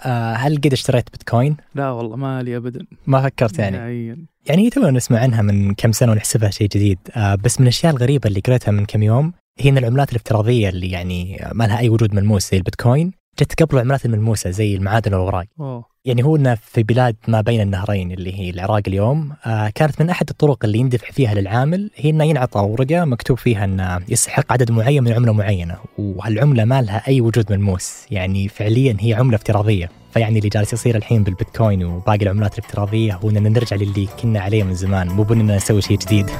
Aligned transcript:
آه 0.00 0.32
هل 0.34 0.56
قد 0.56 0.72
اشتريت 0.72 1.10
بيتكوين؟ 1.12 1.56
لا 1.74 1.90
والله 1.90 2.16
ما 2.16 2.42
لي 2.42 2.56
ابدا. 2.56 2.86
ما 3.06 3.22
فكرت 3.22 3.58
يعني. 3.58 3.76
نهائيا. 3.76 4.26
يعني 4.46 4.66
هي 4.66 4.70
تونا 4.70 4.90
نسمع 4.90 5.18
عنها 5.18 5.42
من 5.42 5.74
كم 5.74 5.92
سنة 5.92 6.12
ونحسبها 6.12 6.50
شيء 6.50 6.68
جديد. 6.68 6.98
آه 7.16 7.34
بس 7.34 7.60
من 7.60 7.66
الأشياء 7.66 7.92
الغريبة 7.92 8.28
اللي 8.28 8.40
قريتها 8.40 8.72
من 8.72 8.84
كم 8.86 9.02
يوم 9.02 9.32
هي 9.58 9.70
إن 9.70 9.78
العملات 9.78 10.10
الافتراضية 10.10 10.68
اللي 10.68 10.90
يعني 10.90 11.46
ما 11.52 11.64
لها 11.64 11.78
أي 11.78 11.88
وجود 11.88 12.14
ملموس 12.14 12.50
زي 12.50 12.56
البيتكوين 12.56 13.12
جت 13.40 13.62
قبل 13.62 13.76
العملات 13.76 14.06
الملموسة 14.06 14.50
زي 14.50 14.74
المعادن 14.76 15.14
والاوراق 15.14 15.46
أوه. 15.60 15.84
يعني 16.04 16.24
هو 16.24 16.36
إنه 16.36 16.54
في 16.54 16.82
بلاد 16.82 17.16
ما 17.28 17.40
بين 17.40 17.60
النهرين 17.60 18.12
اللي 18.12 18.34
هي 18.38 18.50
العراق 18.50 18.82
اليوم 18.86 19.32
آه 19.46 19.68
كانت 19.74 20.02
من 20.02 20.10
أحد 20.10 20.28
الطرق 20.30 20.64
اللي 20.64 20.78
يندفع 20.78 21.10
فيها 21.10 21.34
للعامل 21.34 21.90
هي 21.96 22.10
إنه 22.10 22.24
ينعطى 22.24 22.60
ورقة 22.60 23.04
مكتوب 23.04 23.38
فيها 23.38 23.64
إنه 23.64 24.00
يستحق 24.08 24.52
عدد 24.52 24.70
معين 24.72 25.04
من 25.04 25.12
عملة 25.12 25.32
معينة 25.32 25.76
وهالعملة 25.98 26.64
ما 26.64 26.82
لها 26.82 27.02
أي 27.08 27.20
وجود 27.20 27.52
ملموس 27.52 27.94
يعني 28.10 28.48
فعليا 28.48 28.96
هي 29.00 29.14
عملة 29.14 29.36
افتراضية. 29.36 29.90
فيعني 30.12 30.38
اللي 30.38 30.48
جالس 30.48 30.72
يصير 30.72 30.96
الحين 30.96 31.22
بالبيتكوين 31.22 31.84
وباقي 31.84 32.22
العملات 32.22 32.58
الافتراضية 32.58 33.14
هو 33.14 33.30
إننا 33.30 33.48
نرجع 33.48 33.76
للي 33.76 34.08
كنا 34.22 34.40
عليه 34.40 34.62
من 34.62 34.74
زمان 34.74 35.08
مو 35.08 35.22
بإننا 35.22 35.56
نسوي 35.56 35.82
شيء 35.82 35.98
جديد. 35.98 36.30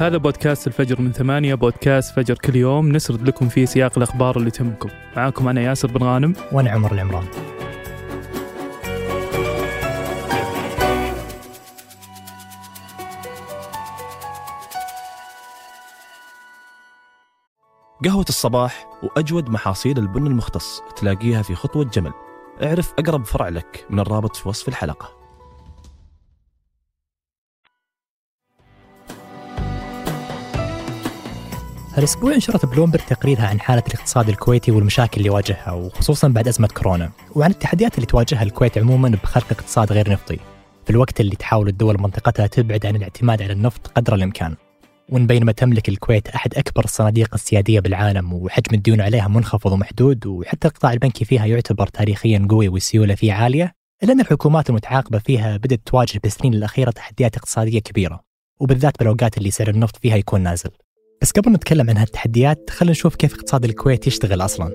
هذا 0.00 0.16
بودكاست 0.16 0.66
الفجر 0.66 1.00
من 1.00 1.12
ثمانية 1.12 1.54
بودكاست 1.54 2.14
فجر 2.14 2.34
كل 2.34 2.56
يوم. 2.56 2.92
نسرد 2.92 3.28
لكم 3.28 3.48
فيه 3.48 3.64
سياق 3.64 3.92
الأخبار 3.96 4.36
اللي 4.36 4.50
تهمكم. 4.50 4.88
معاكم 5.16 5.48
أنا 5.48 5.60
ياسر 5.60 5.88
بن 5.88 6.06
غانم. 6.06 6.34
وأنا 6.52 6.70
عمر 6.70 6.92
العمران. 6.92 7.24
قهوة 18.04 18.24
الصباح 18.28 18.86
وأجود 19.02 19.50
محاصيل 19.50 19.98
البن 19.98 20.26
المختص 20.26 20.82
تلاقيها 20.96 21.42
في 21.42 21.54
خطوة 21.54 21.84
جمل. 21.84 22.12
اعرف 22.62 22.92
أقرب 22.98 23.24
فرع 23.24 23.48
لك 23.48 23.86
من 23.90 24.00
الرابط 24.00 24.36
في 24.36 24.48
وصف 24.48 24.68
الحلقة. 24.68 25.19
هالاسبوع 32.00 32.36
نشرت 32.36 32.66
بلومبرج 32.66 33.00
تقريرها 33.00 33.46
عن 33.46 33.60
حالة 33.60 33.82
الاقتصاد 33.88 34.28
الكويتي 34.28 34.70
والمشاكل 34.70 35.16
اللي 35.16 35.26
يواجهها 35.26 35.72
وخصوصا 35.72 36.28
بعد 36.28 36.48
أزمة 36.48 36.68
كورونا 36.68 37.10
وعن 37.34 37.50
التحديات 37.50 37.94
اللي 37.94 38.06
تواجهها 38.06 38.42
الكويت 38.42 38.78
عموما 38.78 39.08
بخلق 39.08 39.46
اقتصاد 39.50 39.92
غير 39.92 40.10
نفطي. 40.10 40.38
في 40.84 40.90
الوقت 40.90 41.20
اللي 41.20 41.36
تحاول 41.36 41.68
الدول 41.68 42.00
منطقتها 42.00 42.46
تبعد 42.46 42.86
عن 42.86 42.96
الاعتماد 42.96 43.42
على 43.42 43.52
النفط 43.52 43.86
قدر 43.86 44.14
الإمكان. 44.14 44.56
وان 45.08 45.26
بينما 45.26 45.52
تملك 45.52 45.88
الكويت 45.88 46.28
أحد 46.28 46.54
أكبر 46.54 46.84
الصناديق 46.84 47.34
السيادية 47.34 47.80
بالعالم 47.80 48.32
وحجم 48.32 48.74
الديون 48.74 49.00
عليها 49.00 49.28
منخفض 49.28 49.72
ومحدود 49.72 50.26
وحتى 50.26 50.68
القطاع 50.68 50.92
البنكي 50.92 51.24
فيها 51.24 51.46
يعتبر 51.46 51.86
تاريخيا 51.86 52.46
قوي 52.50 52.68
والسيولة 52.68 53.14
فيه 53.14 53.32
عالية 53.32 53.72
إلا 54.02 54.12
أن 54.12 54.20
الحكومات 54.20 54.70
المتعاقبة 54.70 55.18
فيها 55.18 55.56
بدأت 55.56 55.80
تواجه 55.86 56.20
بالسنين 56.22 56.54
الأخيرة 56.54 56.90
تحديات 56.90 57.36
اقتصادية 57.36 57.78
كبيرة. 57.78 58.20
وبالذات 58.60 58.98
بالأوقات 58.98 59.38
اللي 59.38 59.50
سعر 59.50 59.68
النفط 59.68 59.96
فيها 59.96 60.16
يكون 60.16 60.40
نازل. 60.40 60.70
بس 61.22 61.30
قبل 61.30 61.52
نتكلم 61.52 61.90
عن 61.90 61.96
هالتحديات 61.96 62.70
خلينا 62.70 62.90
نشوف 62.90 63.14
كيف 63.14 63.34
اقتصاد 63.34 63.64
الكويت 63.64 64.06
يشتغل 64.06 64.40
أصلا. 64.40 64.70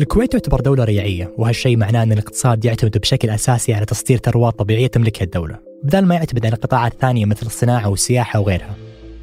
الكويت 0.00 0.32
تعتبر 0.32 0.60
دولة 0.60 0.84
ريعية 0.84 1.34
وهالشيء 1.38 1.76
معناه 1.76 2.02
أن 2.02 2.12
الاقتصاد 2.12 2.64
يعتمد 2.64 2.98
بشكل 2.98 3.30
أساسي 3.30 3.74
على 3.74 3.86
تصدير 3.86 4.18
ثروات 4.18 4.58
طبيعية 4.58 4.86
تملكها 4.86 5.24
الدولة 5.24 5.58
بدل 5.82 6.04
ما 6.04 6.14
يعتمد 6.14 6.46
على 6.46 6.56
قطاعات 6.56 6.92
ثانية 7.00 7.26
مثل 7.26 7.46
الصناعة 7.46 7.88
والسياحة 7.88 8.40
وغيرها. 8.40 8.74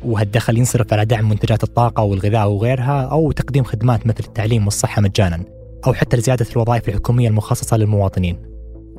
وهالدخل 0.06 0.58
ينصرف 0.58 0.94
على 0.94 1.06
دعم 1.06 1.30
منتجات 1.30 1.64
الطاقة 1.64 2.04
والغذاء 2.04 2.48
وغيرها 2.48 3.02
أو 3.02 3.32
تقديم 3.32 3.64
خدمات 3.64 4.08
مثل 4.08 4.24
التعليم 4.28 4.66
والصحة 4.66 5.02
مجانا 5.02 5.44
أو 5.88 5.94
حتى 5.94 6.18
لزيادة 6.18 6.46
الوظائف 6.56 6.90
الحكومية 6.90 7.28
المخصصة 7.28 7.78
للمواطنين. 7.78 8.38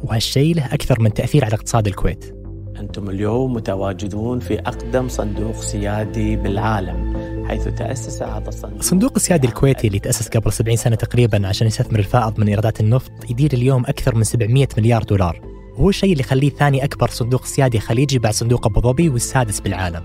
وهالشيء 0.04 0.54
له 0.54 0.74
أكثر 0.74 1.00
من 1.00 1.14
تأثير 1.14 1.44
على 1.44 1.54
اقتصاد 1.54 1.86
الكويت. 1.86 2.45
أنتم 2.80 3.10
اليوم 3.10 3.52
متواجدون 3.52 4.40
في 4.40 4.58
أقدم 4.58 5.08
صندوق 5.08 5.54
سيادي 5.54 6.36
بالعالم 6.36 7.16
حيث 7.48 7.68
تأسس 7.68 8.22
هذا 8.22 8.48
الصندوق. 8.48 8.78
الصندوق 8.78 9.12
السيادي 9.16 9.46
الكويتي 9.46 9.86
اللي 9.86 9.98
تأسس 9.98 10.28
قبل 10.28 10.52
70 10.52 10.76
سنة 10.76 10.96
تقريبا 10.96 11.46
عشان 11.48 11.66
يستثمر 11.66 11.98
الفائض 11.98 12.40
من 12.40 12.48
إيرادات 12.48 12.80
النفط 12.80 13.12
يدير 13.30 13.52
اليوم 13.52 13.82
أكثر 13.86 14.14
من 14.14 14.24
700 14.24 14.68
مليار 14.78 15.02
دولار. 15.02 15.40
وهو 15.76 15.88
الشيء 15.88 16.12
اللي 16.12 16.20
يخليه 16.20 16.50
ثاني 16.50 16.84
أكبر 16.84 17.08
صندوق 17.08 17.44
سيادي 17.44 17.80
خليجي 17.80 18.18
بعد 18.18 18.32
صندوق 18.32 18.66
أبو 18.66 18.80
ظبي 18.80 19.08
والسادس 19.08 19.60
بالعالم. 19.60 20.02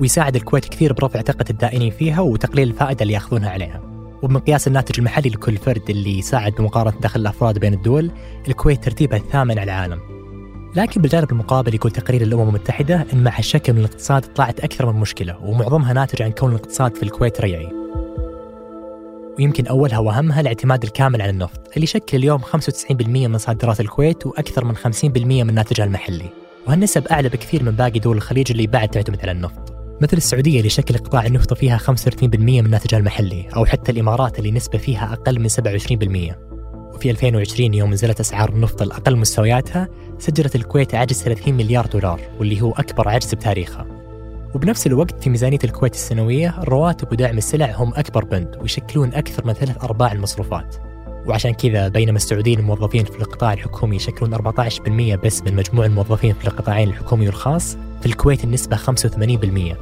ويساعد 0.00 0.36
الكويت 0.36 0.64
كثير 0.64 0.92
برفع 0.92 1.22
ثقة 1.22 1.44
الدائنين 1.50 1.90
فيها 1.90 2.20
وتقليل 2.20 2.68
الفائدة 2.68 3.02
اللي 3.02 3.14
يأخذونها 3.14 3.50
عليها. 3.50 3.80
وبمقياس 4.22 4.68
الناتج 4.68 4.98
المحلي 4.98 5.28
لكل 5.28 5.56
فرد 5.56 5.90
اللي 5.90 6.18
يساعد 6.18 6.52
بمقارنة 6.52 7.00
دخل 7.00 7.20
الأفراد 7.20 7.58
بين 7.58 7.74
الدول 7.74 8.10
الكويت 8.48 8.84
ترتيبها 8.84 9.18
الثامن 9.18 9.58
على 9.58 9.62
العالم. 9.62 10.19
لكن 10.76 11.02
بالجانب 11.02 11.32
المقابل 11.32 11.74
يقول 11.74 11.92
تقرير 11.92 12.22
الأمم 12.22 12.48
المتحدة 12.48 13.06
إن 13.12 13.24
مع 13.24 13.38
الشكل 13.38 13.72
من 13.72 13.78
الاقتصاد 13.78 14.22
طلعت 14.22 14.60
أكثر 14.60 14.92
من 14.92 15.00
مشكلة 15.00 15.38
ومعظمها 15.44 15.92
ناتج 15.92 16.22
عن 16.22 16.30
كون 16.30 16.50
الاقتصاد 16.50 16.96
في 16.96 17.02
الكويت 17.02 17.40
ريعي. 17.40 17.68
ويمكن 19.38 19.66
أولها 19.66 19.98
وأهمها 19.98 20.40
الاعتماد 20.40 20.82
الكامل 20.82 21.22
على 21.22 21.30
النفط 21.30 21.60
اللي 21.74 21.84
يشكل 21.84 22.16
اليوم 22.16 22.40
95% 22.40 23.00
من 23.00 23.38
صادرات 23.38 23.80
الكويت 23.80 24.26
وأكثر 24.26 24.64
من 24.64 24.76
50% 24.76 25.16
من 25.16 25.54
ناتجها 25.54 25.84
المحلي. 25.84 26.30
وهالنسب 26.66 27.06
أعلى 27.06 27.28
بكثير 27.28 27.62
من 27.62 27.72
باقي 27.72 27.98
دول 27.98 28.16
الخليج 28.16 28.50
اللي 28.50 28.66
بعد 28.66 28.88
تعتمد 28.88 29.20
على 29.20 29.32
النفط. 29.32 29.74
مثل 30.00 30.16
السعودية 30.16 30.56
اللي 30.56 30.66
يشكل 30.66 30.98
قطاع 30.98 31.26
النفط 31.26 31.54
فيها 31.54 31.78
35% 31.78 32.34
من 32.34 32.70
ناتجها 32.70 32.98
المحلي 32.98 33.48
أو 33.56 33.64
حتى 33.64 33.92
الإمارات 33.92 34.38
اللي 34.38 34.50
نسبة 34.50 34.78
فيها 34.78 35.12
أقل 35.12 35.40
من 35.40 35.48
27%. 35.48 36.49
وفي 37.00 37.10
2020 37.10 37.74
يوم 37.74 37.90
نزلت 37.90 38.20
أسعار 38.20 38.48
النفط 38.48 38.82
الأقل 38.82 39.16
مستوياتها 39.16 39.88
سجلت 40.18 40.56
الكويت 40.56 40.94
عجز 40.94 41.22
30 41.22 41.54
مليار 41.54 41.86
دولار 41.86 42.20
واللي 42.38 42.62
هو 42.62 42.72
أكبر 42.72 43.08
عجز 43.08 43.34
بتاريخها. 43.34 43.86
وبنفس 44.54 44.86
الوقت 44.86 45.22
في 45.22 45.30
ميزانية 45.30 45.58
الكويت 45.64 45.94
السنوية 45.94 46.58
الرواتب 46.62 47.12
ودعم 47.12 47.38
السلع 47.38 47.72
هم 47.76 47.92
أكبر 47.94 48.24
بند 48.24 48.56
ويشكلون 48.60 49.14
أكثر 49.14 49.46
من 49.46 49.52
ثلاث 49.52 49.84
أرباع 49.84 50.12
المصروفات. 50.12 50.76
وعشان 51.26 51.54
كذا 51.54 51.88
بينما 51.88 52.16
السعوديين 52.16 52.58
الموظفين 52.58 53.04
في 53.04 53.18
القطاع 53.18 53.52
الحكومي 53.52 53.96
يشكلون 53.96 54.34
14% 54.34 55.16
بس 55.24 55.42
من 55.42 55.56
مجموع 55.56 55.86
الموظفين 55.86 56.34
في 56.34 56.48
القطاعين 56.48 56.88
الحكومي 56.88 57.26
والخاص، 57.26 57.76
في 58.00 58.06
الكويت 58.06 58.44
النسبة 58.44 58.76
85%. 58.76 59.76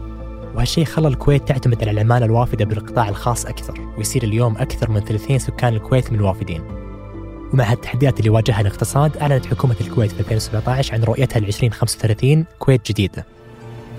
وهالشيء 0.54 0.84
خلى 0.84 1.08
الكويت 1.08 1.48
تعتمد 1.48 1.82
على 1.82 1.90
العمالة 1.90 2.26
الوافدة 2.26 2.64
بالقطاع 2.64 3.08
الخاص 3.08 3.46
أكثر 3.46 3.80
ويصير 3.96 4.22
اليوم 4.22 4.56
أكثر 4.56 4.90
من 4.90 5.00
ثلثين 5.00 5.38
سكان 5.38 5.74
الكويت 5.74 6.12
من 6.12 6.18
الوافدين 6.18 6.77
ومع 7.52 7.64
هالتحديات 7.72 8.18
اللي 8.18 8.30
واجهها 8.30 8.60
الاقتصاد 8.60 9.16
أعلنت 9.16 9.46
حكومة 9.46 9.76
الكويت 9.80 10.12
في 10.12 10.20
2017 10.20 10.94
عن 10.94 11.02
رؤيتها 11.04 11.40
ل 11.40 11.44
2035 11.44 12.44
كويت 12.58 12.88
جديدة. 12.90 13.26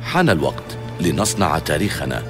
حان 0.01 0.29
الوقت 0.29 0.77
لنصنع 0.99 1.59
تاريخنا. 1.59 2.23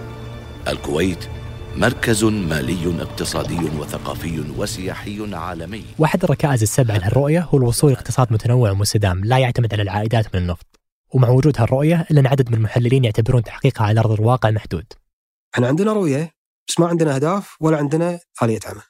الكويت 0.68 1.28
مركز 1.75 2.24
مالي 2.24 3.02
اقتصادي 3.02 3.59
وثقافي 3.80 4.44
وسياحي 4.57 5.35
عالمي. 5.35 5.84
واحد 6.00 6.24
الركائز 6.24 6.62
السبعة 6.62 6.97
لهالرؤية 6.97 7.40
هو 7.41 7.57
الوصول 7.57 7.91
لاقتصاد 7.91 8.34
متنوع 8.34 8.72
ومستدام 8.72 9.25
لا 9.25 9.38
يعتمد 9.38 9.74
على 9.74 9.84
العائدات 9.84 10.36
من 10.36 10.41
النفط. 10.41 10.66
ومع 11.13 11.30
وجود 11.30 11.62
هالرؤية 11.62 12.07
إلا 12.12 12.19
أن 12.19 12.28
عدد 12.28 12.50
من 12.50 12.56
المحللين 12.57 13.03
يعتبرون 13.06 13.44
تحقيقها 13.44 13.86
على 13.88 14.00
أرض 14.00 14.12
الواقع 14.12 14.51
محدود. 14.51 14.86
إحنا 15.56 15.68
عندنا 15.68 15.94
رؤية 15.94 16.31
بس 16.68 16.80
ما 16.80 16.88
عندنا 16.88 17.16
أهداف 17.16 17.56
ولا 17.59 17.78
عندنا 17.78 18.19
آلية 18.44 18.59
عمل. 18.66 18.81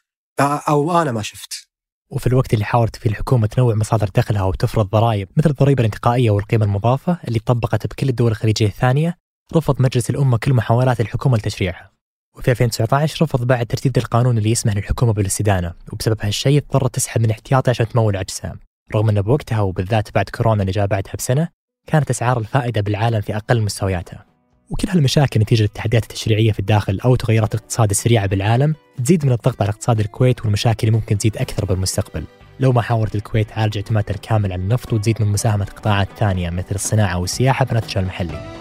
أ- 0.41 0.69
أو 0.69 1.01
أنا 1.01 1.11
ما 1.11 1.21
شفت. 1.21 1.68
وفي 2.11 2.27
الوقت 2.27 2.53
اللي 2.53 2.65
حاولت 2.65 2.95
فيه 2.95 3.09
الحكومة 3.09 3.47
تنوع 3.47 3.75
مصادر 3.75 4.09
دخلها 4.15 4.43
وتفرض 4.43 4.89
ضرائب 4.89 5.27
مثل 5.37 5.49
الضريبة 5.49 5.81
الانتقائية 5.81 6.31
والقيمة 6.31 6.65
المضافة 6.65 7.17
اللي 7.27 7.39
طبقت 7.39 7.87
بكل 7.87 8.09
الدول 8.09 8.31
الخليجية 8.31 8.67
الثانية 8.67 9.17
رفض 9.55 9.81
مجلس 9.81 10.09
الأمة 10.09 10.37
كل 10.37 10.53
محاولات 10.53 11.01
الحكومة 11.01 11.37
لتشريعها. 11.37 11.91
وفي 12.37 12.51
2019 12.51 13.25
رفض 13.25 13.47
بعد 13.47 13.65
ترتيب 13.65 13.97
القانون 13.97 14.37
اللي 14.37 14.51
يسمح 14.51 14.75
للحكومة 14.75 15.13
بالاستدانة 15.13 15.73
وبسبب 15.93 16.17
هالشيء 16.21 16.57
اضطرت 16.57 16.95
تسحب 16.95 17.21
من 17.21 17.31
احتياطها 17.31 17.69
عشان 17.69 17.87
تمول 17.87 18.17
عجزها 18.17 18.55
رغم 18.95 19.09
أن 19.09 19.21
بوقتها 19.21 19.61
وبالذات 19.61 20.15
بعد 20.15 20.29
كورونا 20.29 20.61
اللي 20.61 20.71
جاء 20.71 20.87
بعدها 20.87 21.13
بسنة 21.17 21.47
كانت 21.87 22.09
أسعار 22.09 22.37
الفائدة 22.37 22.81
بالعالم 22.81 23.21
في 23.21 23.35
أقل 23.35 23.61
مستوياتها. 23.61 24.28
وكل 24.69 24.89
هالمشاكل 24.89 25.39
نتيجة 25.39 25.61
للتحديات 25.61 26.03
التشريعية 26.03 26.51
في 26.51 26.59
الداخل 26.59 26.99
أو 27.05 27.15
تغيرات 27.15 27.55
الاقتصاد 27.55 27.89
السريعة 27.89 28.25
بالعالم 28.27 28.75
تزيد 29.03 29.25
من 29.25 29.31
الضغط 29.31 29.61
على 29.61 29.69
اقتصاد 29.69 29.99
الكويت 29.99 30.41
والمشاكل 30.41 30.87
اللي 30.87 30.99
ممكن 30.99 31.17
تزيد 31.17 31.37
أكثر 31.37 31.65
بالمستقبل. 31.65 32.23
لو 32.59 32.71
ما 32.71 32.81
حاولت 32.81 33.15
الكويت 33.15 33.49
تعالج 33.49 33.77
اعتمادها 33.77 34.15
الكامل 34.15 34.53
على 34.53 34.61
النفط 34.61 34.93
وتزيد 34.93 35.21
من 35.21 35.27
مساهمة 35.27 35.65
قطاعات 35.65 36.07
ثانية 36.17 36.49
مثل 36.49 36.75
الصناعة 36.75 37.17
والسياحة 37.17 37.65
بناتجها 37.65 37.99
المحلي 38.01 38.55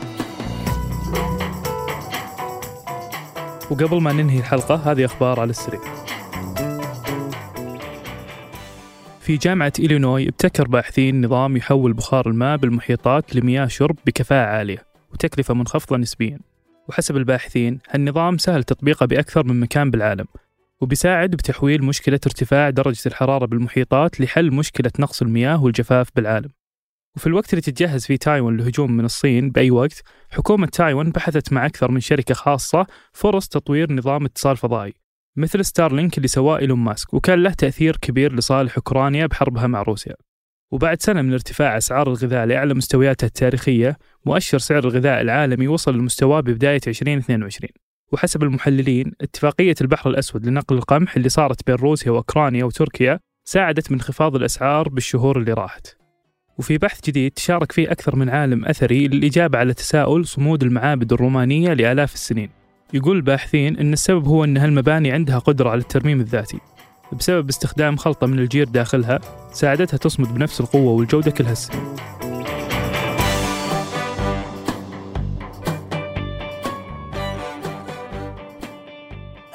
وقبل 3.70 4.00
ما 4.00 4.12
ننهي 4.12 4.38
الحلقة 4.38 4.74
هذه 4.74 5.04
أخبار 5.04 5.40
على 5.40 5.50
السريع. 5.50 5.80
في 9.20 9.36
جامعة 9.36 9.72
إلينوي 9.78 10.28
ابتكر 10.28 10.68
باحثين 10.68 11.26
نظام 11.26 11.56
يحول 11.56 11.92
بخار 11.92 12.28
الماء 12.28 12.56
بالمحيطات 12.56 13.36
لمياه 13.36 13.66
شرب 13.66 13.96
بكفاءة 14.06 14.46
عالية. 14.46 14.87
وتكلفة 15.12 15.54
منخفضة 15.54 15.96
نسبيا. 15.96 16.38
وحسب 16.88 17.16
الباحثين 17.16 17.78
هالنظام 17.90 18.38
سهل 18.38 18.64
تطبيقه 18.64 19.06
بأكثر 19.06 19.46
من 19.46 19.60
مكان 19.60 19.90
بالعالم 19.90 20.26
وبيساعد 20.80 21.30
بتحويل 21.30 21.84
مشكلة 21.84 22.20
ارتفاع 22.26 22.70
درجة 22.70 23.02
الحرارة 23.06 23.46
بالمحيطات 23.46 24.20
لحل 24.20 24.50
مشكلة 24.50 24.90
نقص 24.98 25.22
المياه 25.22 25.64
والجفاف 25.64 26.08
بالعالم. 26.16 26.50
وفي 27.16 27.26
الوقت 27.26 27.52
اللي 27.52 27.62
تتجهز 27.62 28.06
فيه 28.06 28.16
تايوان 28.16 28.56
للهجوم 28.56 28.92
من 28.92 29.04
الصين 29.04 29.50
بأي 29.50 29.70
وقت 29.70 30.02
حكومة 30.30 30.66
تايوان 30.66 31.10
بحثت 31.10 31.52
مع 31.52 31.66
أكثر 31.66 31.90
من 31.90 32.00
شركة 32.00 32.34
خاصة 32.34 32.86
فرص 33.12 33.48
تطوير 33.48 33.92
نظام 33.92 34.24
اتصال 34.24 34.56
فضائي 34.56 34.94
مثل 35.36 35.64
ستارلينك 35.64 36.16
اللي 36.16 36.28
سواه 36.28 36.58
إيلون 36.58 36.78
ماسك 36.78 37.14
وكان 37.14 37.42
له 37.42 37.50
تأثير 37.50 37.96
كبير 37.96 38.34
لصالح 38.34 38.76
أوكرانيا 38.76 39.26
بحربها 39.26 39.66
مع 39.66 39.82
روسيا. 39.82 40.14
وبعد 40.70 41.02
سنة 41.02 41.22
من 41.22 41.32
ارتفاع 41.32 41.76
أسعار 41.76 42.08
الغذاء 42.08 42.46
لأعلى 42.46 42.74
مستوياتها 42.74 43.26
التاريخية 43.26 43.98
مؤشر 44.26 44.58
سعر 44.58 44.84
الغذاء 44.84 45.20
العالمي 45.20 45.68
وصل 45.68 45.94
لمستواه 45.94 46.40
ببداية 46.40 46.80
2022 46.86 47.70
وحسب 48.12 48.42
المحللين 48.42 49.12
اتفاقية 49.20 49.74
البحر 49.80 50.10
الأسود 50.10 50.46
لنقل 50.46 50.76
القمح 50.76 51.16
اللي 51.16 51.28
صارت 51.28 51.66
بين 51.66 51.76
روسيا 51.76 52.10
وأوكرانيا 52.10 52.64
وتركيا 52.64 53.20
ساعدت 53.44 53.90
من 53.90 53.98
انخفاض 53.98 54.36
الأسعار 54.36 54.88
بالشهور 54.88 55.38
اللي 55.38 55.52
راحت. 55.52 55.96
وفي 56.58 56.78
بحث 56.78 57.00
جديد 57.06 57.32
تشارك 57.32 57.72
فيه 57.72 57.92
أكثر 57.92 58.16
من 58.16 58.28
عالم 58.28 58.64
أثري 58.64 59.08
للإجابة 59.08 59.58
على 59.58 59.74
تساؤل 59.74 60.26
صمود 60.26 60.62
المعابد 60.62 61.12
الرومانية 61.12 61.72
لآلاف 61.72 62.14
السنين. 62.14 62.50
يقول 62.94 63.16
الباحثين 63.16 63.78
أن 63.78 63.92
السبب 63.92 64.26
هو 64.26 64.44
أن 64.44 64.56
هالمباني 64.56 65.12
عندها 65.12 65.38
قدرة 65.38 65.70
على 65.70 65.80
الترميم 65.80 66.20
الذاتي. 66.20 66.58
بسبب 67.12 67.48
استخدام 67.48 67.96
خلطة 67.96 68.26
من 68.26 68.38
الجير 68.38 68.68
داخلها 68.68 69.20
ساعدتها 69.52 69.96
تصمد 69.96 70.34
بنفس 70.34 70.60
القوة 70.60 70.92
والجودة 70.92 71.30
كل 71.30 71.44
هالسنين 71.44 71.94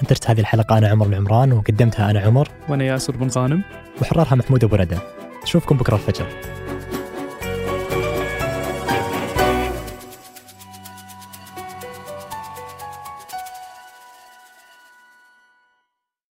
أنتجت 0.02 0.30
هذه 0.30 0.40
الحلقة 0.40 0.78
أنا 0.78 0.88
عمر 0.88 1.06
العمران 1.06 1.54
وقدمتها 1.54 2.12
أنا 2.12 2.20
عمر. 2.20 2.48
وأنا 2.70 2.84
ياسر 2.84 3.18
بن 3.18 3.28
غانم. 3.28 3.64
وحررها 4.02 4.36
محمود 4.36 4.64
أبو 4.64 4.76
ندى 4.76 4.98
نشوفكم 5.44 5.78
بكرة 5.78 5.96
الفجر. 5.96 6.26